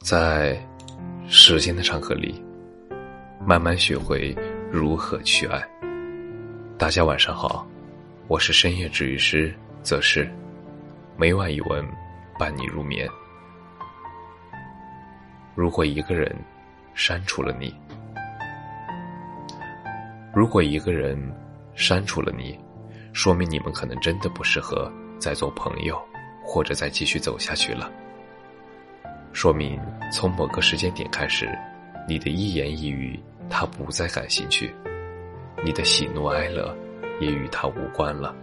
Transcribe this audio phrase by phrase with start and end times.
[0.00, 0.56] 在
[1.26, 2.42] 时间的长河里，
[3.44, 4.34] 慢慢学会
[4.70, 5.60] 如何去爱。
[6.78, 7.66] 大家晚上好，
[8.28, 10.30] 我是深夜治愈师则是，
[11.16, 11.84] 每晚一文
[12.38, 13.08] 伴你入眠。
[15.56, 16.34] 如果一个人
[16.94, 17.74] 删除了你，
[20.32, 21.20] 如果一个人
[21.74, 22.56] 删除了你，
[23.12, 26.00] 说明你们可能真的不适合再做朋友，
[26.44, 27.90] 或者再继续走下去了。
[29.38, 29.80] 说明
[30.12, 31.48] 从某个时间点开始，
[32.08, 33.16] 你的一言一语
[33.48, 34.74] 他不再感兴趣，
[35.64, 36.76] 你的喜怒哀乐
[37.20, 38.34] 也与他无关了。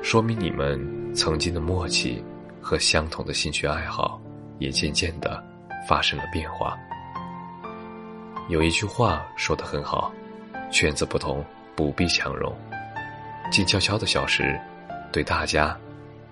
[0.00, 2.22] 说明你们曾经的默契
[2.60, 4.22] 和相同的兴趣爱好
[4.60, 5.42] 也渐渐的
[5.88, 6.78] 发生了变化。
[8.48, 10.12] 有一句话说的很好：
[10.70, 12.56] 圈子不同，不必强融，
[13.50, 14.56] 静悄悄的消失，
[15.10, 15.76] 对大家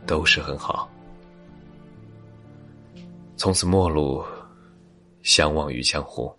[0.06, 0.88] 都是很好。
[3.38, 4.20] 从此陌路，
[5.22, 6.34] 相忘于江湖。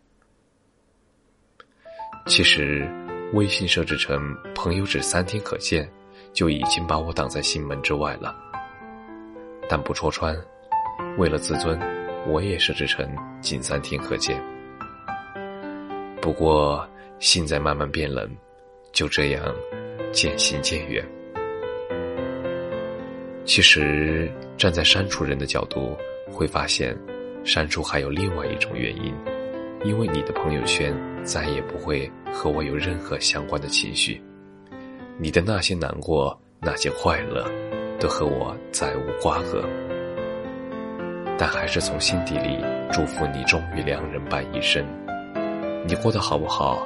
[2.25, 2.86] 其实，
[3.31, 5.89] 微信设置成朋友只三天可见，
[6.33, 8.36] 就已经把我挡在心门之外了。
[9.70, 10.38] 但不戳穿，
[11.17, 11.80] 为了自尊，
[12.27, 14.38] 我也设置成仅三天可见。
[16.22, 16.86] 不过，
[17.17, 18.30] 心在慢慢变冷，
[18.92, 19.55] 就这样
[20.11, 21.08] 渐行渐远。
[23.45, 25.97] 其实，站在删除人的角度。
[26.31, 26.97] 会发现，
[27.44, 29.13] 删除还有另外一种原因，
[29.83, 34.21] 因为你的朋友圈再也不会和我有任何相关的情绪，
[35.17, 37.45] 你的那些难过、那些快乐，
[37.99, 39.63] 都和我再无瓜葛。
[41.38, 44.86] 但还是从心底里祝福你，终于良人伴一生。
[45.88, 46.86] 你过得好不好？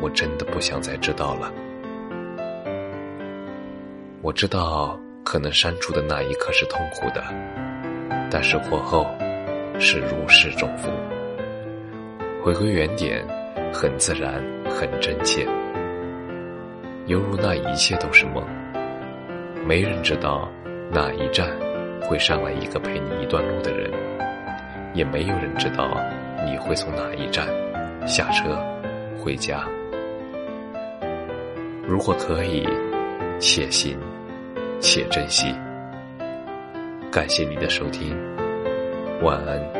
[0.00, 1.52] 我真的不想再知道了。
[4.20, 7.22] 我知道，可能删除的那一刻是痛苦的。
[8.30, 9.06] 但是过后，
[9.78, 10.90] 是如释重负，
[12.42, 13.24] 回归原点，
[13.72, 15.46] 很自然，很真切，
[17.06, 18.44] 犹如那一切都是梦。
[19.66, 20.48] 没人知道
[20.90, 21.48] 哪一站
[22.02, 23.90] 会上来一个陪你一段路的人，
[24.94, 25.88] 也没有人知道
[26.44, 27.46] 你会从哪一站
[28.06, 28.58] 下车
[29.18, 29.64] 回家。
[31.86, 32.66] 如果可以，
[33.38, 33.98] 且行
[34.80, 35.54] 且珍惜。
[37.10, 38.14] 感谢您的收听，
[39.22, 39.77] 晚安。